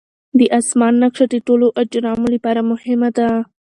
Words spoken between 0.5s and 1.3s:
اسمان نقشه